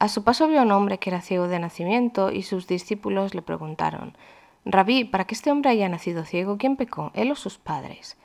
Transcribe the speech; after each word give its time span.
A 0.00 0.08
su 0.08 0.24
paso 0.24 0.48
vio 0.48 0.60
a 0.60 0.62
un 0.62 0.72
hombre 0.72 0.98
que 0.98 1.10
era 1.10 1.20
ciego 1.20 1.46
de 1.46 1.58
nacimiento 1.58 2.32
y 2.32 2.42
sus 2.42 2.66
discípulos 2.66 3.34
le 3.34 3.42
preguntaron, 3.42 4.16
Rabí, 4.64 5.04
para 5.04 5.26
que 5.26 5.34
este 5.34 5.50
hombre 5.50 5.68
haya 5.68 5.90
nacido 5.90 6.24
ciego, 6.24 6.56
¿quién 6.56 6.76
pecó, 6.76 7.10
él 7.12 7.30
o 7.30 7.34
sus 7.34 7.58
padres? 7.58 8.16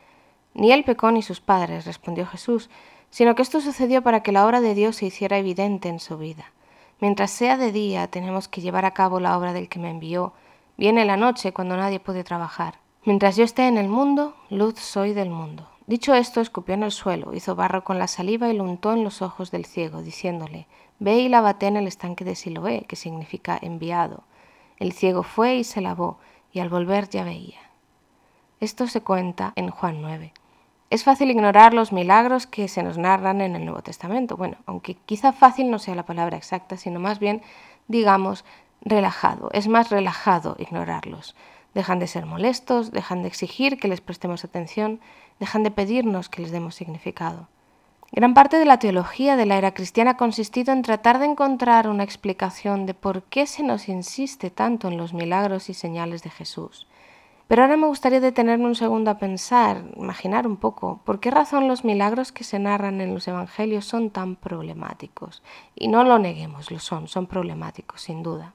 Ni 0.53 0.71
él 0.71 0.85
pecó 0.85 1.11
ni 1.11 1.21
sus 1.21 1.41
padres, 1.41 1.85
respondió 1.85 2.25
Jesús, 2.27 2.69
sino 3.09 3.35
que 3.35 3.41
esto 3.41 3.59
sucedió 3.59 4.01
para 4.03 4.23
que 4.23 4.31
la 4.31 4.45
obra 4.45 4.61
de 4.61 4.73
Dios 4.73 4.95
se 4.95 5.07
hiciera 5.07 5.37
evidente 5.37 5.89
en 5.89 5.99
su 5.99 6.17
vida. 6.17 6.45
Mientras 7.01 7.31
sea 7.31 7.57
de 7.57 7.73
día, 7.73 8.07
tenemos 8.07 8.47
que 8.47 8.61
llevar 8.61 8.85
a 8.85 8.91
cabo 8.91 9.19
la 9.19 9.37
obra 9.37 9.51
del 9.51 9.67
que 9.67 9.79
me 9.79 9.89
envió. 9.89 10.31
Viene 10.77 11.03
la 11.03 11.17
noche 11.17 11.51
cuando 11.51 11.75
nadie 11.75 11.99
puede 11.99 12.23
trabajar. 12.23 12.75
Mientras 13.03 13.35
yo 13.35 13.43
esté 13.43 13.67
en 13.67 13.77
el 13.77 13.89
mundo, 13.89 14.33
luz 14.49 14.79
soy 14.79 15.11
del 15.11 15.29
mundo. 15.29 15.67
Dicho 15.87 16.15
esto, 16.15 16.39
escupió 16.39 16.73
en 16.73 16.83
el 16.83 16.91
suelo, 16.91 17.33
hizo 17.33 17.53
barro 17.53 17.83
con 17.83 17.99
la 17.99 18.07
saliva 18.07 18.49
y 18.49 18.55
lo 18.55 18.63
untó 18.63 18.93
en 18.93 19.03
los 19.03 19.21
ojos 19.21 19.51
del 19.51 19.65
ciego, 19.65 20.01
diciéndole, 20.01 20.67
Ve 20.99 21.19
y 21.19 21.29
lávate 21.29 21.67
en 21.67 21.77
el 21.77 21.87
estanque 21.87 22.23
de 22.23 22.35
Siloé, 22.35 22.85
que 22.87 22.95
significa 22.95 23.59
enviado. 23.61 24.23
El 24.77 24.93
ciego 24.93 25.23
fue 25.23 25.55
y 25.55 25.63
se 25.63 25.81
lavó, 25.81 26.19
y 26.51 26.59
al 26.59 26.69
volver 26.69 27.09
ya 27.09 27.23
veía. 27.23 27.59
Esto 28.61 28.87
se 28.87 29.01
cuenta 29.01 29.51
en 29.55 29.69
Juan 29.69 30.01
9. 30.01 30.33
Es 30.89 31.03
fácil 31.03 31.29
ignorar 31.31 31.73
los 31.73 31.91
milagros 31.91 32.47
que 32.47 32.67
se 32.69 32.83
nos 32.83 32.97
narran 32.97 33.41
en 33.41 33.55
el 33.55 33.65
Nuevo 33.65 33.81
Testamento. 33.81 34.37
Bueno, 34.37 34.57
aunque 34.65 34.95
quizá 34.95 35.33
fácil 35.33 35.69
no 35.69 35.79
sea 35.79 35.95
la 35.95 36.05
palabra 36.05 36.37
exacta, 36.37 36.77
sino 36.77 36.99
más 36.99 37.19
bien, 37.19 37.41
digamos, 37.87 38.45
relajado. 38.81 39.49
Es 39.51 39.67
más 39.67 39.89
relajado 39.89 40.55
ignorarlos. 40.59 41.35
Dejan 41.73 41.99
de 41.99 42.07
ser 42.07 42.25
molestos, 42.25 42.91
dejan 42.91 43.23
de 43.23 43.27
exigir 43.27 43.77
que 43.77 43.89
les 43.89 43.99
prestemos 43.99 44.45
atención, 44.45 45.01
dejan 45.39 45.63
de 45.63 45.71
pedirnos 45.71 46.29
que 46.29 46.41
les 46.41 46.51
demos 46.51 46.75
significado. 46.75 47.49
Gran 48.11 48.33
parte 48.33 48.57
de 48.57 48.65
la 48.65 48.79
teología 48.79 49.35
de 49.35 49.45
la 49.45 49.57
era 49.57 49.73
cristiana 49.73 50.11
ha 50.11 50.17
consistido 50.17 50.71
en 50.71 50.83
tratar 50.83 51.19
de 51.19 51.25
encontrar 51.25 51.89
una 51.89 52.03
explicación 52.03 52.85
de 52.85 52.93
por 52.93 53.23
qué 53.23 53.45
se 53.47 53.63
nos 53.63 53.89
insiste 53.89 54.49
tanto 54.49 54.87
en 54.87 54.97
los 54.97 55.13
milagros 55.13 55.69
y 55.69 55.73
señales 55.73 56.23
de 56.23 56.29
Jesús. 56.29 56.87
Pero 57.47 57.61
ahora 57.61 57.77
me 57.77 57.87
gustaría 57.87 58.19
detenerme 58.19 58.65
un 58.65 58.75
segundo 58.75 59.11
a 59.11 59.19
pensar, 59.19 59.83
imaginar 59.97 60.47
un 60.47 60.57
poco, 60.57 61.01
por 61.05 61.19
qué 61.19 61.29
razón 61.29 61.67
los 61.67 61.83
milagros 61.83 62.31
que 62.31 62.43
se 62.43 62.57
narran 62.57 63.01
en 63.01 63.13
los 63.13 63.27
Evangelios 63.27 63.85
son 63.85 64.09
tan 64.09 64.35
problemáticos. 64.35 65.43
Y 65.75 65.87
no 65.87 66.03
lo 66.03 66.17
neguemos, 66.17 66.71
lo 66.71 66.79
son, 66.79 67.07
son 67.07 67.27
problemáticos, 67.27 68.01
sin 68.01 68.23
duda. 68.23 68.53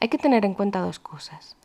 Hay 0.00 0.08
que 0.08 0.18
tener 0.18 0.44
en 0.44 0.54
cuenta 0.54 0.80
dos 0.80 1.00
cosas. 1.00 1.57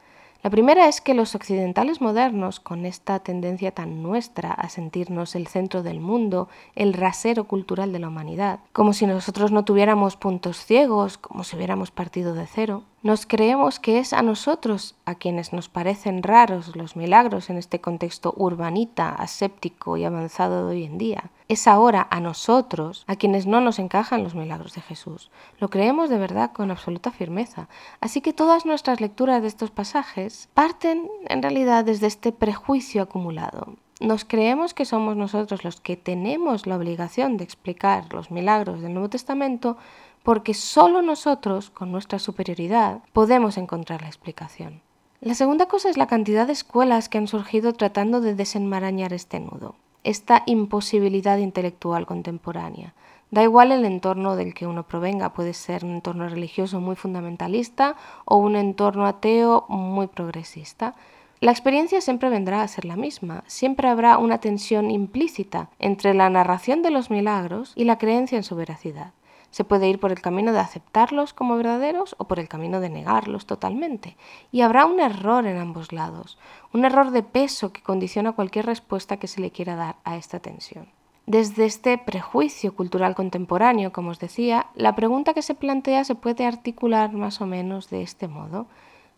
La 0.44 0.50
primera 0.50 0.90
es 0.90 1.00
que 1.00 1.14
los 1.14 1.36
occidentales 1.36 2.02
modernos, 2.02 2.60
con 2.60 2.86
esta 2.86 3.20
tendencia 3.20 3.72
tan 3.72 4.04
nuestra 4.04 4.52
a 4.52 4.68
sentirnos 4.68 5.36
el 5.36 5.48
centro 5.48 5.84
del 5.84 6.02
mundo, 6.02 6.50
el 6.76 6.92
rasero 6.92 7.46
cultural 7.46 7.94
de 7.94 8.00
la 8.00 8.10
humanidad, 8.10 8.60
como 8.74 8.92
si 8.92 9.06
nosotros 9.06 9.54
no 9.54 9.64
tuviéramos 9.64 10.18
puntos 10.18 10.58
ciegos, 10.66 11.18
como 11.18 11.46
si 11.46 11.56
hubiéramos 11.56 11.92
partido 11.92 12.34
de 12.34 12.46
cero, 12.46 12.84
nos 13.04 13.26
creemos 13.26 13.82
que 13.82 14.00
es 14.00 14.14
a 14.14 14.22
nosotros 14.22 14.96
a 15.06 15.16
quienes 15.16 15.52
nos 15.52 15.68
parecen 15.68 16.24
raros 16.24 16.74
los 16.78 16.96
milagros 16.96 17.50
en 17.50 17.58
este 17.58 17.82
contexto 17.82 18.34
urbanita, 18.38 19.10
aséptico 19.10 19.98
y 19.98 20.06
avanzado 20.06 20.68
de 20.68 20.76
hoy 20.76 20.84
en 20.86 20.98
día. 20.98 21.30
Es 21.50 21.68
ahora 21.68 22.08
a 22.10 22.22
nosotros 22.22 23.04
a 23.08 23.18
quienes 23.18 23.46
no 23.46 23.60
nos 23.60 23.78
encajan 23.78 24.24
los 24.24 24.36
milagros 24.36 24.74
de 24.76 24.82
Jesús. 24.82 25.32
Lo 25.60 25.70
creemos 25.70 26.10
de 26.10 26.18
verdad 26.18 26.54
con 26.54 26.72
absoluta 26.72 27.12
firmeza. 27.12 27.68
Así 28.00 28.22
que 28.22 28.32
todas 28.32 28.66
nuestras 28.66 29.02
lecturas 29.02 29.42
de 29.42 29.50
estos 29.50 29.70
pasajes 29.70 30.48
parten 30.54 31.10
en 31.28 31.44
realidad 31.44 31.84
desde 31.84 32.08
este 32.08 32.32
prejuicio 32.32 33.02
acumulado. 33.02 33.76
Nos 34.00 34.26
creemos 34.26 34.74
que 34.74 34.86
somos 34.86 35.18
nosotros 35.18 35.64
los 35.64 35.80
que 35.80 35.98
tenemos 35.98 36.68
la 36.68 36.78
obligación 36.78 37.36
de 37.36 37.44
explicar 37.44 38.14
los 38.14 38.32
milagros 38.32 38.82
del 38.82 38.94
Nuevo 38.94 39.10
Testamento 39.10 39.78
porque 40.24 40.54
solo 40.54 41.02
nosotros, 41.02 41.70
con 41.70 41.92
nuestra 41.92 42.18
superioridad, 42.18 43.02
podemos 43.12 43.58
encontrar 43.58 44.02
la 44.02 44.08
explicación. 44.08 44.82
La 45.20 45.36
segunda 45.36 45.68
cosa 45.68 45.90
es 45.90 45.98
la 45.98 46.08
cantidad 46.08 46.48
de 46.48 46.54
escuelas 46.54 47.08
que 47.08 47.18
han 47.18 47.28
surgido 47.28 47.74
tratando 47.74 48.20
de 48.20 48.36
desenmarañar 48.36 49.14
este 49.14 49.40
nudo, 49.40 49.76
esta 50.04 50.44
imposibilidad 50.46 51.38
intelectual 51.38 52.06
contemporánea. 52.06 52.94
Da 53.32 53.42
igual 53.42 53.72
el 53.72 53.86
entorno 53.86 54.36
del 54.36 54.54
que 54.54 54.68
uno 54.68 54.84
provenga, 54.84 55.34
puede 55.34 55.54
ser 55.54 55.86
un 55.86 55.96
entorno 55.96 56.28
religioso 56.30 56.80
muy 56.80 56.96
fundamentalista 56.96 57.96
o 58.26 58.38
un 58.38 58.56
entorno 58.56 59.06
ateo 59.06 59.66
muy 59.70 60.08
progresista. 60.08 60.94
La 61.40 61.52
experiencia 61.52 62.00
siempre 62.00 62.30
vendrá 62.30 62.62
a 62.62 62.68
ser 62.68 62.86
la 62.86 62.96
misma, 62.96 63.44
siempre 63.48 63.88
habrá 63.88 64.18
una 64.18 64.38
tensión 64.38 64.92
implícita 64.92 65.70
entre 65.80 66.14
la 66.14 66.30
narración 66.30 66.82
de 66.82 66.92
los 66.92 67.10
milagros 67.10 67.74
y 67.76 67.86
la 67.86 67.98
creencia 67.98 68.38
en 68.38 68.44
su 68.44 68.56
veracidad. 68.56 69.14
Se 69.54 69.64
puede 69.64 69.88
ir 69.88 70.00
por 70.00 70.12
el 70.12 70.20
camino 70.20 70.52
de 70.52 70.58
aceptarlos 70.58 71.32
como 71.32 71.56
verdaderos 71.56 72.16
o 72.18 72.24
por 72.24 72.40
el 72.40 72.48
camino 72.48 72.80
de 72.80 72.90
negarlos 72.90 73.46
totalmente. 73.46 74.18
Y 74.52 74.62
habrá 74.62 74.88
un 74.88 75.00
error 75.00 75.46
en 75.46 75.58
ambos 75.58 75.94
lados, 75.94 76.40
un 76.74 76.86
error 76.86 77.12
de 77.12 77.22
peso 77.22 77.72
que 77.72 77.84
condiciona 77.84 78.32
cualquier 78.32 78.66
respuesta 78.66 79.18
que 79.18 79.28
se 79.28 79.42
le 79.42 79.52
quiera 79.52 79.76
dar 79.76 79.98
a 80.06 80.18
esta 80.18 80.40
tensión. 80.40 80.88
Desde 81.28 81.66
este 81.66 82.00
prejuicio 82.00 82.76
cultural 82.76 83.14
contemporáneo, 83.14 83.94
como 83.94 84.10
os 84.10 84.18
decía, 84.18 84.66
la 84.74 84.96
pregunta 84.96 85.36
que 85.36 85.44
se 85.44 85.54
plantea 85.54 86.04
se 86.04 86.16
puede 86.16 86.48
articular 86.48 87.14
más 87.14 87.40
o 87.40 87.46
menos 87.46 87.92
de 87.92 88.02
este 88.02 88.28
modo. 88.28 88.66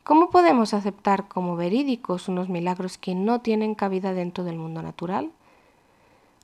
¿Cómo 0.04 0.32
podemos 0.32 0.74
aceptar 0.74 1.30
como 1.30 1.56
verídicos 1.56 2.28
unos 2.28 2.50
milagros 2.50 2.98
que 2.98 3.16
no 3.16 3.40
tienen 3.40 3.74
cabida 3.74 4.12
dentro 4.12 4.44
del 4.44 4.58
mundo 4.58 4.82
natural? 4.82 5.32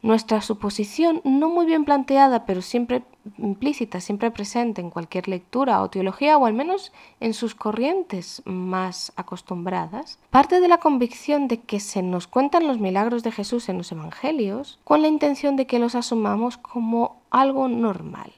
Nuestra 0.03 0.41
suposición, 0.41 1.21
no 1.23 1.49
muy 1.49 1.67
bien 1.67 1.85
planteada, 1.85 2.45
pero 2.47 2.63
siempre 2.63 3.03
implícita, 3.37 3.99
siempre 3.99 4.31
presente 4.31 4.81
en 4.81 4.89
cualquier 4.89 5.27
lectura 5.27 5.79
o 5.83 5.91
teología, 5.91 6.39
o 6.39 6.47
al 6.47 6.53
menos 6.53 6.91
en 7.19 7.35
sus 7.35 7.53
corrientes 7.53 8.41
más 8.45 9.13
acostumbradas, 9.15 10.17
parte 10.31 10.59
de 10.59 10.67
la 10.67 10.79
convicción 10.79 11.47
de 11.47 11.59
que 11.59 11.79
se 11.79 12.01
nos 12.01 12.25
cuentan 12.25 12.65
los 12.65 12.79
milagros 12.79 13.21
de 13.21 13.31
Jesús 13.31 13.69
en 13.69 13.77
los 13.77 13.91
Evangelios 13.91 14.79
con 14.83 15.03
la 15.03 15.07
intención 15.07 15.55
de 15.55 15.67
que 15.67 15.77
los 15.77 15.93
asumamos 15.93 16.57
como 16.57 17.21
algo 17.29 17.67
normal, 17.67 18.33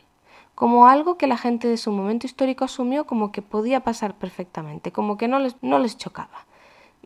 como 0.56 0.88
algo 0.88 1.18
que 1.18 1.28
la 1.28 1.38
gente 1.38 1.70
de 1.70 1.78
su 1.78 1.92
momento 1.92 2.28
histórico 2.28 2.66
asumió 2.66 3.06
como 3.06 3.32
que 3.32 3.42
podía 3.42 3.86
pasar 3.86 4.16
perfectamente, 4.16 4.92
como 4.92 5.16
que 5.16 5.30
no 5.30 5.40
les, 5.40 5.56
no 5.62 5.80
les 5.80 5.98
chocaba. 5.98 6.46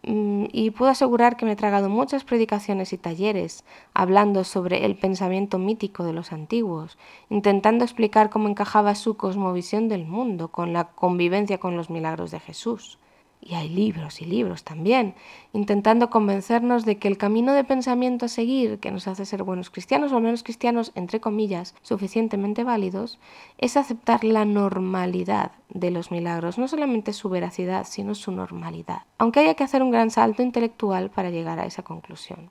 Mm, 0.04 0.46
y 0.52 0.72
puedo 0.72 0.92
asegurar 0.92 1.38
que 1.38 1.46
me 1.46 1.54
he 1.54 1.56
tragado 1.56 1.90
muchas 1.90 2.24
predicaciones 2.24 2.94
y 2.94 2.98
talleres 2.98 3.66
hablando 3.94 4.44
sobre 4.44 4.86
el 4.86 4.96
pensamiento 4.96 5.58
mítico 5.58 6.04
de 6.04 6.14
los 6.14 6.32
antiguos, 6.32 6.98
intentando 7.30 7.84
explicar 7.84 8.30
cómo 8.30 8.48
encajaba 8.48 8.96
su 8.96 9.18
cosmovisión 9.18 9.90
del 9.90 10.06
mundo 10.06 10.50
con 10.50 10.74
la 10.74 10.86
convivencia 10.86 11.60
con 11.60 11.76
los 11.76 11.90
milagros 11.90 12.32
de 12.32 12.40
Jesús 12.40 13.00
y 13.42 13.56
hay 13.56 13.70
libros 13.70 14.22
y 14.22 14.26
libros 14.26 14.64
también, 14.64 15.16
intentando 15.54 16.10
convencernos 16.10 16.86
de 16.86 16.98
que 16.98 17.08
el 17.08 17.18
camino 17.18 17.54
de 17.54 17.64
pensamiento 17.64 18.26
a 18.26 18.30
seguir, 18.30 18.80
que 18.80 18.92
nos 18.92 19.08
hace 19.08 19.26
ser 19.26 19.44
buenos 19.44 19.70
cristianos 19.70 20.12
o 20.12 20.20
menos 20.20 20.44
cristianos, 20.44 20.92
entre 20.96 21.20
comillas, 21.20 21.76
suficientemente 21.82 22.64
válidos, 22.64 23.20
es 23.58 23.78
aceptar 23.78 24.24
la 24.24 24.46
normalidad 24.46 25.52
de 25.70 25.92
los 25.92 26.12
milagros, 26.12 26.58
no 26.58 26.68
solamente 26.68 27.14
su 27.14 27.30
veracidad, 27.30 27.86
sino 27.88 28.16
su 28.16 28.32
normalidad, 28.32 29.04
aunque 29.18 29.42
haya 29.42 29.54
que 29.54 29.64
hacer 29.64 29.84
un 29.84 29.92
gran 29.92 30.12
salto 30.12 30.42
intelectual 30.42 31.10
para 31.10 31.30
llegar 31.30 31.60
a 31.60 31.66
esa 31.66 31.84
conclusión. 31.84 32.50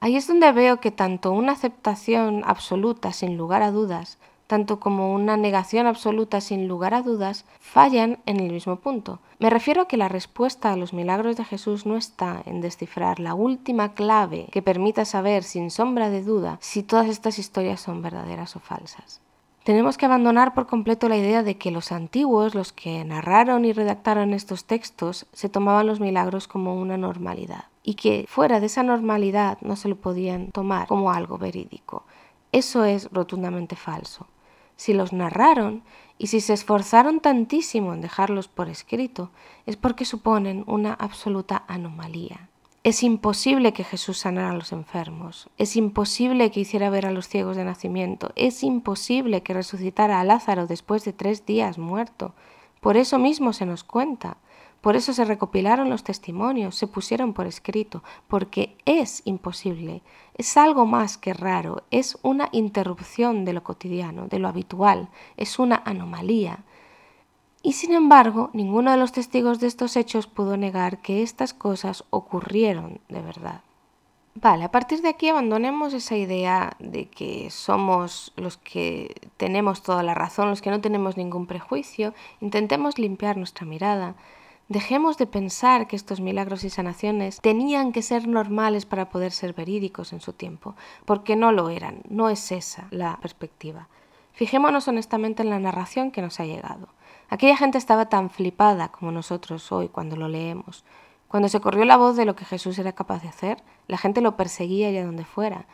Ahí 0.00 0.16
es 0.16 0.26
donde 0.26 0.52
veo 0.52 0.80
que 0.80 0.90
tanto 0.90 1.32
una 1.32 1.52
aceptación 1.52 2.42
absoluta, 2.44 3.12
sin 3.12 3.38
lugar 3.38 3.62
a 3.62 3.70
dudas, 3.70 4.18
tanto 4.46 4.78
como 4.78 5.14
una 5.14 5.36
negación 5.36 5.86
absoluta 5.86 6.40
sin 6.40 6.68
lugar 6.68 6.94
a 6.94 7.02
dudas, 7.02 7.44
fallan 7.60 8.18
en 8.26 8.40
el 8.40 8.52
mismo 8.52 8.76
punto. 8.76 9.20
Me 9.38 9.50
refiero 9.50 9.82
a 9.82 9.88
que 9.88 9.96
la 9.96 10.08
respuesta 10.08 10.72
a 10.72 10.76
los 10.76 10.92
milagros 10.92 11.36
de 11.36 11.44
Jesús 11.44 11.86
no 11.86 11.96
está 11.96 12.42
en 12.46 12.60
descifrar 12.60 13.20
la 13.20 13.34
última 13.34 13.94
clave 13.94 14.48
que 14.52 14.62
permita 14.62 15.04
saber 15.04 15.42
sin 15.42 15.70
sombra 15.70 16.10
de 16.10 16.22
duda 16.22 16.58
si 16.60 16.82
todas 16.82 17.08
estas 17.08 17.38
historias 17.38 17.80
son 17.80 18.02
verdaderas 18.02 18.56
o 18.56 18.60
falsas. 18.60 19.20
Tenemos 19.64 19.96
que 19.96 20.04
abandonar 20.04 20.52
por 20.52 20.66
completo 20.66 21.08
la 21.08 21.16
idea 21.16 21.42
de 21.42 21.56
que 21.56 21.70
los 21.70 21.90
antiguos, 21.90 22.54
los 22.54 22.74
que 22.74 23.02
narraron 23.02 23.64
y 23.64 23.72
redactaron 23.72 24.34
estos 24.34 24.66
textos, 24.66 25.26
se 25.32 25.48
tomaban 25.48 25.86
los 25.86 26.00
milagros 26.00 26.46
como 26.46 26.74
una 26.74 26.98
normalidad 26.98 27.64
y 27.82 27.94
que 27.94 28.26
fuera 28.28 28.60
de 28.60 28.66
esa 28.66 28.82
normalidad 28.82 29.56
no 29.62 29.76
se 29.76 29.88
lo 29.88 29.96
podían 29.96 30.50
tomar 30.50 30.86
como 30.86 31.12
algo 31.12 31.38
verídico. 31.38 32.04
Eso 32.52 32.84
es 32.84 33.08
rotundamente 33.10 33.74
falso 33.74 34.26
si 34.76 34.94
los 34.94 35.12
narraron 35.12 35.82
y 36.18 36.28
si 36.28 36.40
se 36.40 36.52
esforzaron 36.52 37.20
tantísimo 37.20 37.92
en 37.92 38.00
dejarlos 38.00 38.48
por 38.48 38.68
escrito, 38.68 39.30
es 39.66 39.76
porque 39.76 40.04
suponen 40.04 40.64
una 40.66 40.92
absoluta 40.94 41.64
anomalía. 41.66 42.48
Es 42.84 43.02
imposible 43.02 43.72
que 43.72 43.82
Jesús 43.82 44.18
sanara 44.18 44.50
a 44.50 44.54
los 44.54 44.72
enfermos, 44.72 45.48
es 45.56 45.74
imposible 45.74 46.50
que 46.50 46.60
hiciera 46.60 46.90
ver 46.90 47.06
a 47.06 47.12
los 47.12 47.28
ciegos 47.28 47.56
de 47.56 47.64
nacimiento, 47.64 48.30
es 48.36 48.62
imposible 48.62 49.42
que 49.42 49.54
resucitara 49.54 50.20
a 50.20 50.24
Lázaro 50.24 50.66
después 50.66 51.02
de 51.04 51.14
tres 51.14 51.46
días 51.46 51.78
muerto. 51.78 52.34
Por 52.80 52.98
eso 52.98 53.18
mismo 53.18 53.54
se 53.54 53.64
nos 53.64 53.84
cuenta. 53.84 54.36
Por 54.84 54.96
eso 54.96 55.14
se 55.14 55.24
recopilaron 55.24 55.88
los 55.88 56.04
testimonios, 56.04 56.76
se 56.76 56.86
pusieron 56.86 57.32
por 57.32 57.46
escrito, 57.46 58.02
porque 58.28 58.76
es 58.84 59.22
imposible, 59.24 60.02
es 60.36 60.58
algo 60.58 60.84
más 60.84 61.16
que 61.16 61.32
raro, 61.32 61.84
es 61.90 62.18
una 62.20 62.50
interrupción 62.52 63.46
de 63.46 63.54
lo 63.54 63.64
cotidiano, 63.64 64.28
de 64.28 64.38
lo 64.38 64.46
habitual, 64.46 65.08
es 65.38 65.58
una 65.58 65.80
anomalía. 65.86 66.64
Y 67.62 67.72
sin 67.72 67.94
embargo, 67.94 68.50
ninguno 68.52 68.90
de 68.90 68.98
los 68.98 69.12
testigos 69.12 69.58
de 69.58 69.68
estos 69.68 69.96
hechos 69.96 70.26
pudo 70.26 70.58
negar 70.58 70.98
que 70.98 71.22
estas 71.22 71.54
cosas 71.54 72.04
ocurrieron 72.10 73.00
de 73.08 73.22
verdad. 73.22 73.62
Vale, 74.34 74.64
a 74.64 74.70
partir 74.70 75.00
de 75.00 75.08
aquí 75.08 75.30
abandonemos 75.30 75.94
esa 75.94 76.14
idea 76.14 76.76
de 76.78 77.06
que 77.06 77.48
somos 77.50 78.34
los 78.36 78.58
que 78.58 79.14
tenemos 79.38 79.82
toda 79.82 80.02
la 80.02 80.12
razón, 80.12 80.50
los 80.50 80.60
que 80.60 80.68
no 80.68 80.82
tenemos 80.82 81.16
ningún 81.16 81.46
prejuicio, 81.46 82.12
intentemos 82.42 82.98
limpiar 82.98 83.38
nuestra 83.38 83.64
mirada, 83.64 84.14
dejemos 84.74 85.18
de 85.18 85.28
pensar 85.28 85.86
que 85.86 85.94
estos 85.94 86.20
milagros 86.20 86.64
y 86.64 86.68
sanaciones 86.68 87.40
tenían 87.40 87.92
que 87.92 88.02
ser 88.02 88.26
normales 88.26 88.86
para 88.86 89.08
poder 89.08 89.30
ser 89.30 89.54
verídicos 89.54 90.12
en 90.12 90.20
su 90.20 90.32
tiempo, 90.32 90.74
porque 91.04 91.36
no 91.36 91.52
lo 91.52 91.70
eran, 91.70 92.02
no 92.08 92.28
es 92.28 92.50
esa 92.50 92.88
la 92.90 93.18
perspectiva. 93.22 93.88
Fijémonos 94.32 94.88
honestamente 94.88 95.44
en 95.44 95.50
la 95.50 95.60
narración 95.60 96.10
que 96.10 96.22
nos 96.22 96.40
ha 96.40 96.44
llegado. 96.44 96.88
Aquella 97.28 97.56
gente 97.56 97.78
estaba 97.78 98.06
tan 98.06 98.30
flipada 98.30 98.88
como 98.88 99.12
nosotros 99.12 99.70
hoy 99.70 99.88
cuando 99.88 100.16
lo 100.16 100.26
leemos. 100.26 100.84
Cuando 101.28 101.48
se 101.48 101.60
corrió 101.60 101.84
la 101.84 101.96
voz 101.96 102.16
de 102.16 102.24
lo 102.24 102.34
que 102.34 102.44
Jesús 102.44 102.76
era 102.80 102.92
capaz 102.92 103.22
de 103.22 103.28
hacer, 103.28 103.62
la 103.86 103.96
gente 103.96 104.20
lo 104.22 104.36
perseguía 104.36 104.88
allá 104.88 105.06
donde 105.06 105.24
fuera. 105.24 105.66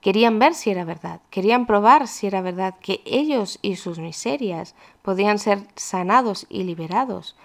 Querían 0.00 0.38
ver 0.38 0.54
si 0.54 0.70
era 0.70 0.84
verdad, 0.84 1.20
querían 1.30 1.66
probar 1.66 2.06
si 2.06 2.28
era 2.28 2.40
verdad 2.40 2.76
que 2.80 3.02
ellos 3.04 3.58
y 3.62 3.74
sus 3.74 3.98
miserias 3.98 4.76
podían 5.02 5.40
ser 5.40 5.66
sanados 5.74 6.46
y 6.48 6.62
liberados. 6.62 7.36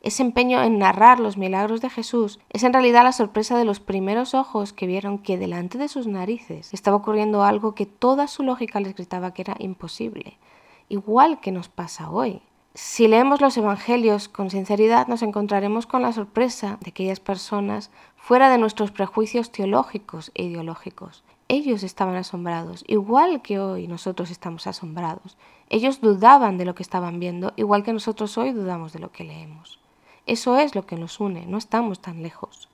Ese 0.00 0.22
empeño 0.22 0.62
en 0.62 0.78
narrar 0.78 1.18
los 1.18 1.36
milagros 1.36 1.80
de 1.80 1.90
Jesús 1.90 2.38
es 2.50 2.62
en 2.62 2.72
realidad 2.72 3.02
la 3.02 3.12
sorpresa 3.12 3.58
de 3.58 3.64
los 3.64 3.80
primeros 3.80 4.32
ojos 4.32 4.72
que 4.72 4.86
vieron 4.86 5.18
que 5.18 5.38
delante 5.38 5.76
de 5.76 5.88
sus 5.88 6.06
narices 6.06 6.72
estaba 6.72 6.96
ocurriendo 6.96 7.42
algo 7.42 7.74
que 7.74 7.84
toda 7.84 8.28
su 8.28 8.44
lógica 8.44 8.78
les 8.78 8.94
gritaba 8.94 9.34
que 9.34 9.42
era 9.42 9.56
imposible, 9.58 10.38
igual 10.88 11.40
que 11.40 11.50
nos 11.50 11.68
pasa 11.68 12.10
hoy. 12.10 12.42
Si 12.74 13.08
leemos 13.08 13.40
los 13.40 13.56
Evangelios 13.56 14.28
con 14.28 14.50
sinceridad, 14.50 15.08
nos 15.08 15.22
encontraremos 15.22 15.86
con 15.86 16.02
la 16.02 16.12
sorpresa 16.12 16.78
de 16.80 16.90
aquellas 16.90 17.18
personas 17.18 17.90
fuera 18.16 18.50
de 18.50 18.58
nuestros 18.58 18.92
prejuicios 18.92 19.50
teológicos 19.50 20.30
e 20.34 20.44
ideológicos. 20.44 21.24
Ellos 21.48 21.82
estaban 21.82 22.14
asombrados, 22.14 22.84
igual 22.86 23.42
que 23.42 23.58
hoy 23.58 23.88
nosotros 23.88 24.30
estamos 24.30 24.68
asombrados. 24.68 25.36
Ellos 25.70 26.00
dudaban 26.00 26.56
de 26.56 26.66
lo 26.66 26.76
que 26.76 26.84
estaban 26.84 27.18
viendo, 27.18 27.52
igual 27.56 27.82
que 27.82 27.92
nosotros 27.92 28.38
hoy 28.38 28.52
dudamos 28.52 28.92
de 28.92 29.00
lo 29.00 29.10
que 29.10 29.24
leemos. 29.24 29.80
Eso 30.28 30.58
es 30.58 30.74
lo 30.74 30.84
que 30.84 30.96
nos 30.96 31.20
une, 31.20 31.46
no 31.46 31.56
estamos 31.56 32.00
tan 32.00 32.22
lejos. 32.22 32.68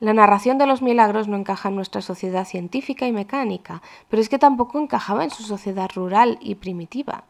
La 0.00 0.14
narración 0.14 0.56
de 0.56 0.66
los 0.66 0.80
milagros 0.80 1.28
no 1.28 1.36
encaja 1.36 1.68
en 1.68 1.76
nuestra 1.76 2.00
sociedad 2.00 2.46
científica 2.46 3.06
y 3.06 3.12
mecánica, 3.12 3.82
pero 4.08 4.22
es 4.22 4.30
que 4.30 4.38
tampoco 4.38 4.80
encajaba 4.80 5.22
en 5.22 5.28
su 5.28 5.42
sociedad 5.42 5.90
rural 5.94 6.38
y 6.40 6.54
primitiva. 6.54 7.24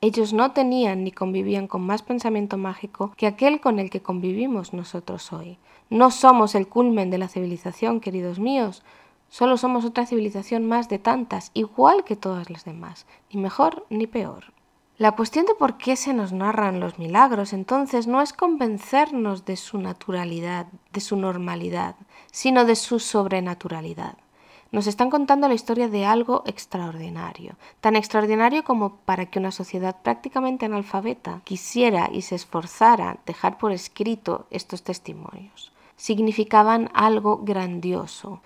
Ellos 0.00 0.32
no 0.32 0.52
tenían 0.52 1.04
ni 1.04 1.12
convivían 1.12 1.66
con 1.66 1.82
más 1.82 2.00
pensamiento 2.00 2.56
mágico 2.56 3.12
que 3.18 3.26
aquel 3.26 3.60
con 3.60 3.78
el 3.78 3.90
que 3.90 4.00
convivimos 4.00 4.72
nosotros 4.72 5.30
hoy. 5.30 5.58
No 5.90 6.10
somos 6.10 6.54
el 6.54 6.66
culmen 6.66 7.10
de 7.10 7.18
la 7.18 7.28
civilización, 7.28 8.00
queridos 8.00 8.38
míos, 8.38 8.82
solo 9.28 9.58
somos 9.58 9.84
otra 9.84 10.06
civilización 10.06 10.66
más 10.66 10.88
de 10.88 10.98
tantas, 10.98 11.50
igual 11.52 12.04
que 12.04 12.16
todas 12.16 12.48
las 12.48 12.64
demás, 12.64 13.04
ni 13.30 13.38
mejor 13.42 13.84
ni 13.90 14.06
peor. 14.06 14.54
La 15.02 15.10
cuestión 15.10 15.46
de 15.46 15.56
por 15.56 15.78
qué 15.78 15.96
se 15.96 16.14
nos 16.14 16.32
narran 16.32 16.78
los 16.78 16.96
milagros 16.96 17.52
entonces 17.52 18.06
no 18.06 18.22
es 18.22 18.32
convencernos 18.32 19.44
de 19.44 19.56
su 19.56 19.78
naturalidad, 19.78 20.68
de 20.92 21.00
su 21.00 21.16
normalidad, 21.16 21.96
sino 22.30 22.64
de 22.64 22.76
su 22.76 23.00
sobrenaturalidad. 23.00 24.16
Nos 24.70 24.86
están 24.86 25.10
contando 25.10 25.48
la 25.48 25.54
historia 25.54 25.88
de 25.88 26.04
algo 26.04 26.44
extraordinario, 26.46 27.56
tan 27.80 27.96
extraordinario 27.96 28.62
como 28.62 28.94
para 28.98 29.26
que 29.26 29.40
una 29.40 29.50
sociedad 29.50 29.96
prácticamente 30.04 30.66
analfabeta 30.66 31.40
quisiera 31.42 32.08
y 32.12 32.22
se 32.22 32.36
esforzara 32.36 33.18
dejar 33.26 33.58
por 33.58 33.72
escrito 33.72 34.46
estos 34.50 34.84
testimonios. 34.84 35.72
Significaban 35.96 36.90
algo 36.94 37.38
grandioso, 37.38 38.40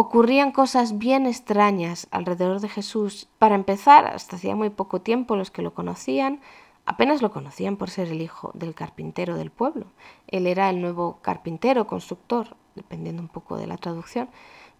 ocurrían 0.00 0.50
cosas 0.50 0.96
bien 0.96 1.26
extrañas 1.26 2.08
alrededor 2.10 2.60
de 2.60 2.70
Jesús. 2.70 3.28
Para 3.38 3.54
empezar, 3.54 4.06
hasta 4.06 4.36
hacía 4.36 4.56
muy 4.56 4.70
poco 4.70 5.02
tiempo 5.02 5.36
los 5.36 5.50
que 5.50 5.60
lo 5.60 5.74
conocían 5.74 6.40
apenas 6.86 7.20
lo 7.20 7.30
conocían 7.30 7.76
por 7.76 7.90
ser 7.90 8.08
el 8.08 8.22
hijo 8.22 8.50
del 8.54 8.74
carpintero 8.74 9.36
del 9.36 9.50
pueblo. 9.50 9.84
Él 10.26 10.46
era 10.46 10.70
el 10.70 10.80
nuevo 10.80 11.18
carpintero, 11.20 11.86
constructor, 11.86 12.56
dependiendo 12.74 13.20
un 13.20 13.28
poco 13.28 13.58
de 13.58 13.66
la 13.66 13.76
traducción. 13.76 14.30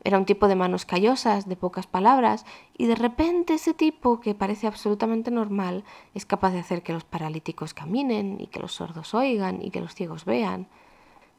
Era 0.02 0.16
un 0.16 0.24
tipo 0.24 0.48
de 0.48 0.56
manos 0.56 0.86
callosas, 0.86 1.46
de 1.46 1.54
pocas 1.54 1.86
palabras, 1.86 2.46
y 2.78 2.86
de 2.86 2.94
repente 2.94 3.54
ese 3.54 3.74
tipo, 3.74 4.20
que 4.20 4.34
parece 4.34 4.66
absolutamente 4.66 5.30
normal, 5.30 5.84
es 6.14 6.24
capaz 6.24 6.52
de 6.52 6.60
hacer 6.60 6.82
que 6.82 6.94
los 6.94 7.04
paralíticos 7.04 7.74
caminen, 7.74 8.40
y 8.40 8.46
que 8.46 8.60
los 8.60 8.72
sordos 8.72 9.12
oigan, 9.12 9.60
y 9.62 9.70
que 9.70 9.82
los 9.82 9.94
ciegos 9.94 10.24
vean. 10.24 10.66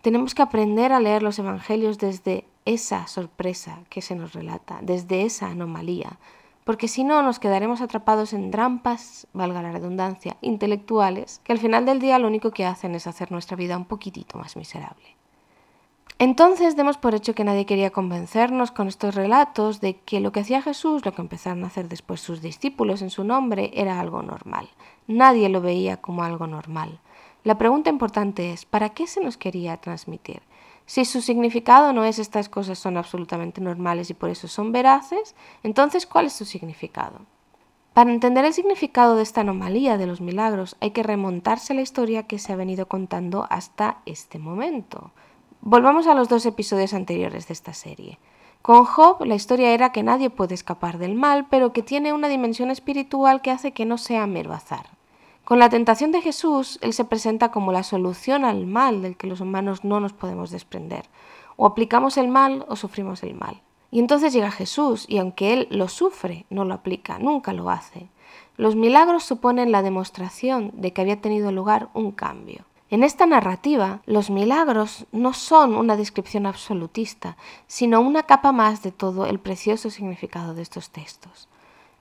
Tenemos 0.04 0.36
que 0.36 0.44
aprender 0.44 0.94
a 0.94 1.00
leer 1.00 1.24
los 1.24 1.40
Evangelios 1.40 1.98
desde 1.98 2.46
esa 2.66 3.08
sorpresa 3.08 3.80
que 3.90 4.02
se 4.02 4.16
nos 4.16 4.34
relata, 4.34 4.80
desde 4.82 5.24
esa 5.24 5.48
anomalía, 5.48 6.18
porque 6.64 6.88
si 6.88 7.04
no 7.04 7.24
nos 7.24 7.40
quedaremos 7.40 7.82
atrapados 7.82 8.34
en 8.34 8.52
trampas, 8.52 9.28
valga 9.34 9.62
la 9.62 9.72
redundancia, 9.72 10.38
intelectuales, 10.42 11.42
que 11.44 11.54
al 11.54 11.60
final 11.60 11.86
del 11.86 12.00
día 12.00 12.20
lo 12.20 12.28
único 12.28 12.52
que 12.52 12.66
hacen 12.66 12.94
es 12.94 13.08
hacer 13.08 13.32
nuestra 13.32 13.58
vida 13.58 13.78
un 13.78 13.86
poquitito 13.86 14.38
más 14.38 14.56
miserable. 14.56 15.16
Entonces 16.20 16.76
demos 16.76 16.98
por 16.98 17.16
hecho 17.16 17.34
que 17.34 17.44
nadie 17.44 17.66
quería 17.66 17.90
convencernos 17.90 18.72
con 18.72 18.88
estos 18.88 19.16
relatos 19.16 19.82
de 19.82 19.98
que 20.02 20.20
lo 20.20 20.32
que 20.32 20.42
hacía 20.42 20.62
Jesús, 20.62 21.04
lo 21.04 21.14
que 21.14 21.22
empezaron 21.22 21.64
a 21.64 21.68
hacer 21.68 21.90
después 21.90 22.22
sus 22.22 22.44
discípulos 22.44 23.02
en 23.02 23.10
su 23.10 23.24
nombre, 23.24 23.72
era 23.74 24.00
algo 24.00 24.22
normal. 24.22 24.70
Nadie 25.08 25.50
lo 25.50 25.62
veía 25.62 25.98
como 25.98 26.24
algo 26.24 26.46
normal. 26.46 27.00
La 27.44 27.58
pregunta 27.58 27.90
importante 27.90 28.54
es, 28.54 28.66
¿para 28.66 28.90
qué 28.90 29.08
se 29.08 29.24
nos 29.24 29.36
quería 29.36 29.78
transmitir? 29.78 30.44
Si 30.86 31.06
su 31.06 31.22
significado 31.22 31.94
no 31.94 32.04
es 32.04 32.20
estas 32.20 32.50
cosas 32.50 32.80
son 32.80 32.98
absolutamente 32.98 33.62
normales 33.62 34.10
y 34.10 34.14
por 34.14 34.30
eso 34.30 34.48
son 34.48 34.72
veraces, 34.72 35.36
entonces 35.64 36.06
¿cuál 36.06 36.26
es 36.26 36.34
su 36.34 36.46
significado? 36.46 37.20
Para 37.94 38.12
entender 38.12 38.46
el 38.46 38.54
significado 38.54 39.16
de 39.16 39.24
esta 39.24 39.42
anomalía 39.42 39.98
de 39.98 40.08
los 40.08 40.22
milagros 40.22 40.78
hay 40.80 40.92
que 40.92 41.04
remontarse 41.04 41.74
a 41.74 41.76
la 41.76 41.82
historia 41.82 42.24
que 42.24 42.40
se 42.40 42.54
ha 42.54 42.56
venido 42.56 42.88
contando 42.88 43.48
hasta 43.50 43.98
este 44.06 44.40
momento. 44.40 45.12
Volvamos 45.60 46.08
a 46.08 46.16
los 46.16 46.30
dos 46.30 46.46
episodios 46.46 46.94
anteriores 46.94 47.48
de 47.48 47.54
esta 47.54 47.74
serie. 47.74 48.18
Con 48.62 48.86
Job 48.86 49.26
la 49.26 49.36
historia 49.36 49.74
era 49.74 49.92
que 49.92 50.04
nadie 50.04 50.30
puede 50.30 50.54
escapar 50.54 51.00
del 51.00 51.16
mal, 51.16 51.48
pero 51.50 51.74
que 51.74 51.84
tiene 51.84 52.14
una 52.14 52.30
dimensión 52.30 52.72
espiritual 52.72 53.42
que 53.42 53.52
hace 53.52 53.72
que 53.74 53.86
no 53.86 53.98
sea 53.98 54.26
mero 54.28 54.54
azar. 54.54 55.01
Con 55.52 55.60
la 55.60 55.68
tentación 55.68 56.14
de 56.14 56.22
Jesús, 56.22 56.80
Él 56.82 56.94
se 56.94 57.04
presenta 57.04 57.52
como 57.52 57.74
la 57.74 57.84
solución 57.84 58.46
al 58.46 58.68
mal 58.68 59.02
del 59.02 59.18
que 59.18 59.28
los 59.28 59.42
humanos 59.42 59.84
no 59.84 60.00
nos 60.00 60.14
podemos 60.14 60.50
desprender. 60.50 61.10
O 61.58 61.66
aplicamos 61.66 62.16
el 62.16 62.30
mal 62.30 62.64
o 62.70 62.78
sufrimos 62.78 63.22
el 63.22 63.36
mal. 63.36 63.62
Y 63.92 64.00
entonces 64.00 64.32
llega 64.32 64.50
Jesús, 64.50 65.06
y 65.10 65.18
aunque 65.18 65.52
Él 65.52 65.68
lo 65.70 65.90
sufre, 65.90 66.46
no 66.50 66.64
lo 66.64 66.74
aplica, 66.74 67.20
nunca 67.20 67.52
lo 67.52 67.70
hace. 67.70 68.08
Los 68.56 68.78
milagros 68.78 69.26
suponen 69.26 69.74
la 69.74 69.82
demostración 69.82 70.72
de 70.76 70.94
que 70.94 71.02
había 71.02 71.20
tenido 71.20 71.52
lugar 71.52 71.90
un 71.94 72.14
cambio. 72.14 72.64
En 72.90 73.04
esta 73.04 73.26
narrativa, 73.26 74.02
los 74.06 74.30
milagros 74.30 75.06
no 75.12 75.34
son 75.34 75.76
una 75.76 75.98
descripción 75.98 76.46
absolutista, 76.46 77.36
sino 77.68 78.00
una 78.00 78.24
capa 78.24 78.54
más 78.54 78.84
de 78.84 78.94
todo 78.94 79.26
el 79.26 79.38
precioso 79.38 79.90
significado 79.90 80.54
de 80.54 80.62
estos 80.62 80.92
textos. 80.92 81.50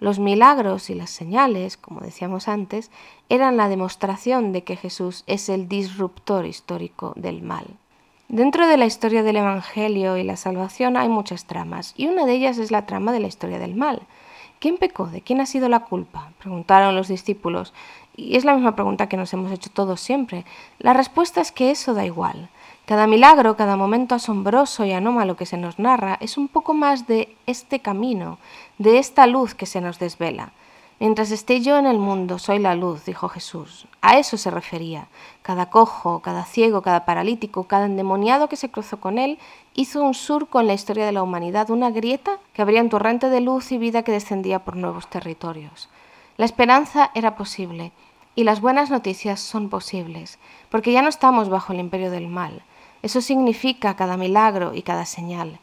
Los 0.01 0.19
milagros 0.19 0.89
y 0.89 0.95
las 0.95 1.11
señales, 1.11 1.77
como 1.77 2.01
decíamos 2.01 2.49
antes, 2.49 2.91
eran 3.29 3.59
la 3.59 3.69
demostración 3.69 4.51
de 4.53 4.65
que 4.65 4.77
Jesús 4.77 5.25
es 5.27 5.51
el 5.51 5.69
disruptor 5.69 6.47
histórico 6.47 7.13
del 7.17 7.43
mal. 7.43 7.67
Dentro 8.29 8.67
de 8.67 8.79
la 8.79 8.87
historia 8.87 9.23
del 9.23 9.37
Evangelio 9.37 10.17
y 10.17 10.23
la 10.23 10.37
salvación 10.37 10.97
hay 10.97 11.11
muchas 11.11 11.45
tramas, 11.45 11.93
y 11.99 12.07
una 12.07 12.25
de 12.25 12.33
ellas 12.33 12.57
es 12.57 12.71
la 12.71 12.87
trama 12.87 13.13
de 13.13 13.21
la 13.21 13.27
historia 13.27 13.59
del 13.59 13.75
mal. 13.75 14.01
¿Quién 14.59 14.79
pecó? 14.79 15.07
¿De 15.07 15.21
quién 15.21 15.41
ha 15.43 15.47
sido 15.47 15.69
la 15.69 15.81
culpa? 15.81 16.33
preguntaron 16.39 16.97
los 16.97 17.09
discípulos, 17.09 17.75
y 18.17 18.37
es 18.37 18.47
la 18.47 18.55
misma 18.55 18.75
pregunta 18.75 19.09
que 19.09 19.19
nos 19.19 19.33
hemos 19.35 19.53
hecho 19.53 19.69
todos 19.71 20.01
siempre. 20.01 20.47
La 20.79 20.95
respuesta 20.95 21.43
es 21.43 21.53
que 21.53 21.71
eso 21.71 21.93
da 21.93 22.07
igual. 22.07 22.49
Cada 22.91 23.07
milagro, 23.07 23.57
cada 23.57 23.77
momento 23.77 24.17
asombroso 24.17 24.85
y 24.85 24.91
anómalo 24.91 25.37
que 25.37 25.47
se 25.47 25.57
nos 25.57 25.79
narra 25.79 26.19
es 26.21 26.37
un 26.37 26.49
poco 26.49 26.75
más 26.75 27.07
de 27.07 27.37
este 27.47 27.79
camino, 27.79 28.39
de 28.79 28.99
esta 28.99 29.29
luz 29.29 29.55
que 29.55 29.65
se 29.65 29.81
nos 29.81 30.01
desvela. 30.01 30.51
Mientras 30.99 31.31
esté 31.31 31.61
yo 31.61 31.79
en 31.79 31.87
el 31.87 32.01
mundo, 32.01 32.41
soy 32.41 32.59
la 32.59 32.75
luz, 32.75 33.05
dijo 33.05 33.29
Jesús. 33.29 33.87
A 34.01 34.19
eso 34.19 34.37
se 34.37 34.51
refería. 34.51 35.07
Cada 35.43 35.71
cojo, 35.71 36.19
cada 36.19 36.45
ciego, 36.45 36.83
cada 36.83 37.05
paralítico, 37.05 37.63
cada 37.63 37.87
endemoniado 37.87 38.49
que 38.49 38.57
se 38.57 38.73
cruzó 38.73 38.99
con 38.99 39.19
él, 39.19 39.39
hizo 39.75 40.03
un 40.03 40.15
surco 40.15 40.61
en 40.61 40.67
la 40.67 40.75
historia 40.75 41.07
de 41.07 41.13
la 41.13 41.23
humanidad, 41.23 41.71
una 41.71 41.93
grieta 41.93 42.39
que 42.55 42.63
abría 42.63 42.83
un 42.83 42.89
torrente 42.89 43.29
de 43.29 43.41
luz 43.41 43.71
y 43.71 43.79
vida 43.79 44.03
que 44.03 44.11
descendía 44.11 44.65
por 44.65 44.75
nuevos 44.75 45.07
territorios. 45.07 45.89
La 46.37 46.45
esperanza 46.45 47.13
era 47.15 47.37
posible 47.37 47.93
y 48.35 48.43
las 48.43 48.61
buenas 48.61 48.91
noticias 48.91 49.39
son 49.39 49.69
posibles, 49.69 50.41
porque 50.71 50.91
ya 50.91 51.03
no 51.03 51.09
estamos 51.09 51.51
bajo 51.51 51.73
el 51.73 51.79
imperio 51.79 52.11
del 52.11 52.27
mal. 52.27 52.65
Eso 53.03 53.21
significa 53.21 53.97
cada 53.97 54.17
milagro 54.17 54.75
y 54.75 54.83
cada 54.83 55.07
señal. 55.07 55.59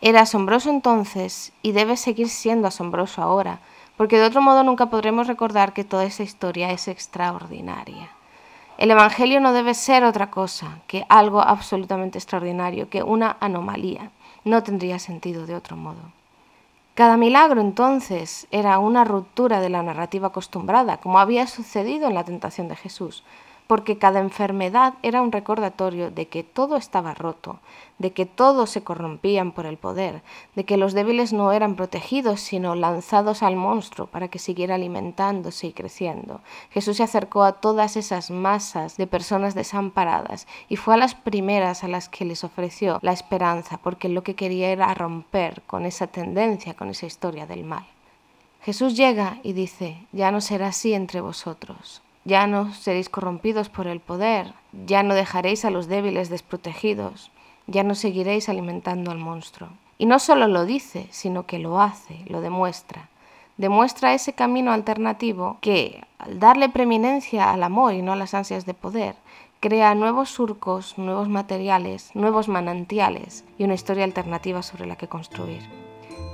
Era 0.00 0.22
asombroso 0.22 0.68
entonces 0.68 1.52
y 1.62 1.72
debe 1.72 1.96
seguir 1.96 2.28
siendo 2.28 2.68
asombroso 2.68 3.22
ahora, 3.22 3.60
porque 3.96 4.18
de 4.18 4.26
otro 4.26 4.42
modo 4.42 4.62
nunca 4.64 4.86
podremos 4.86 5.26
recordar 5.26 5.72
que 5.72 5.84
toda 5.84 6.04
esa 6.04 6.22
historia 6.22 6.70
es 6.70 6.88
extraordinaria. 6.88 8.10
El 8.78 8.90
Evangelio 8.90 9.40
no 9.40 9.52
debe 9.52 9.74
ser 9.74 10.02
otra 10.02 10.30
cosa 10.30 10.80
que 10.86 11.06
algo 11.08 11.40
absolutamente 11.40 12.18
extraordinario, 12.18 12.90
que 12.90 13.02
una 13.02 13.36
anomalía. 13.40 14.10
No 14.44 14.62
tendría 14.62 14.98
sentido 14.98 15.46
de 15.46 15.54
otro 15.54 15.76
modo. 15.76 16.00
Cada 16.94 17.16
milagro 17.16 17.60
entonces 17.60 18.46
era 18.50 18.78
una 18.78 19.04
ruptura 19.04 19.60
de 19.60 19.70
la 19.70 19.82
narrativa 19.82 20.28
acostumbrada, 20.28 20.96
como 20.96 21.20
había 21.20 21.46
sucedido 21.46 22.08
en 22.08 22.14
la 22.14 22.24
tentación 22.24 22.68
de 22.68 22.76
Jesús 22.76 23.22
porque 23.72 23.96
cada 23.96 24.20
enfermedad 24.20 24.96
era 25.02 25.22
un 25.22 25.32
recordatorio 25.32 26.10
de 26.10 26.28
que 26.28 26.44
todo 26.44 26.76
estaba 26.76 27.14
roto, 27.14 27.58
de 27.96 28.12
que 28.12 28.26
todos 28.26 28.68
se 28.68 28.84
corrompían 28.84 29.52
por 29.52 29.64
el 29.64 29.78
poder, 29.78 30.20
de 30.54 30.64
que 30.64 30.76
los 30.76 30.92
débiles 30.92 31.32
no 31.32 31.52
eran 31.52 31.74
protegidos, 31.74 32.42
sino 32.42 32.74
lanzados 32.74 33.42
al 33.42 33.56
monstruo 33.56 34.08
para 34.08 34.28
que 34.28 34.38
siguiera 34.38 34.74
alimentándose 34.74 35.68
y 35.68 35.72
creciendo. 35.72 36.42
Jesús 36.68 36.98
se 36.98 37.02
acercó 37.02 37.44
a 37.44 37.62
todas 37.62 37.96
esas 37.96 38.30
masas 38.30 38.98
de 38.98 39.06
personas 39.06 39.54
desamparadas 39.54 40.46
y 40.68 40.76
fue 40.76 40.92
a 40.92 40.98
las 40.98 41.14
primeras 41.14 41.82
a 41.82 41.88
las 41.88 42.10
que 42.10 42.26
les 42.26 42.44
ofreció 42.44 42.98
la 43.00 43.12
esperanza, 43.12 43.78
porque 43.82 44.10
lo 44.10 44.22
que 44.22 44.34
quería 44.34 44.68
era 44.68 44.92
romper 44.92 45.62
con 45.62 45.86
esa 45.86 46.08
tendencia, 46.08 46.74
con 46.74 46.90
esa 46.90 47.06
historia 47.06 47.46
del 47.46 47.64
mal. 47.64 47.86
Jesús 48.60 48.98
llega 48.98 49.38
y 49.42 49.54
dice, 49.54 50.06
ya 50.12 50.30
no 50.30 50.42
será 50.42 50.66
así 50.66 50.92
entre 50.92 51.22
vosotros. 51.22 52.02
Ya 52.24 52.46
no 52.46 52.72
seréis 52.72 53.08
corrompidos 53.08 53.68
por 53.68 53.86
el 53.86 54.00
poder, 54.00 54.52
ya 54.86 55.02
no 55.02 55.14
dejaréis 55.14 55.64
a 55.64 55.70
los 55.70 55.88
débiles 55.88 56.30
desprotegidos, 56.30 57.30
ya 57.66 57.82
no 57.82 57.94
seguiréis 57.94 58.48
alimentando 58.48 59.10
al 59.10 59.18
monstruo. 59.18 59.70
Y 59.98 60.06
no 60.06 60.18
solo 60.18 60.46
lo 60.46 60.64
dice, 60.64 61.08
sino 61.10 61.46
que 61.46 61.58
lo 61.58 61.80
hace, 61.80 62.20
lo 62.26 62.40
demuestra. 62.40 63.08
Demuestra 63.56 64.14
ese 64.14 64.32
camino 64.32 64.72
alternativo 64.72 65.58
que, 65.60 66.04
al 66.18 66.38
darle 66.38 66.68
preeminencia 66.68 67.50
al 67.52 67.62
amor 67.62 67.94
y 67.94 68.02
no 68.02 68.12
a 68.12 68.16
las 68.16 68.34
ansias 68.34 68.66
de 68.66 68.74
poder, 68.74 69.16
crea 69.60 69.94
nuevos 69.94 70.30
surcos, 70.30 70.98
nuevos 70.98 71.28
materiales, 71.28 72.10
nuevos 72.14 72.48
manantiales 72.48 73.44
y 73.58 73.64
una 73.64 73.74
historia 73.74 74.04
alternativa 74.04 74.62
sobre 74.62 74.86
la 74.86 74.96
que 74.96 75.06
construir. 75.06 75.62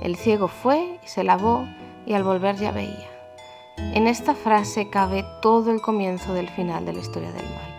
El 0.01 0.15
ciego 0.15 0.47
fue 0.47 0.99
y 1.03 1.07
se 1.07 1.23
lavó 1.23 1.67
y 2.05 2.13
al 2.13 2.23
volver 2.23 2.55
ya 2.55 2.71
veía. 2.71 3.18
En 3.93 4.07
esta 4.07 4.35
frase 4.35 4.89
cabe 4.89 5.25
todo 5.41 5.71
el 5.71 5.81
comienzo 5.81 6.33
del 6.33 6.49
final 6.49 6.85
de 6.85 6.93
la 6.93 6.99
historia 6.99 7.31
del 7.31 7.45
mal. 7.45 7.69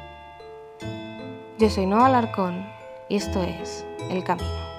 Yo 1.58 1.70
soy 1.70 1.86
Noah 1.86 2.06
Alarcón 2.06 2.66
y 3.08 3.16
esto 3.16 3.42
es 3.42 3.84
El 4.10 4.24
Camino. 4.24 4.69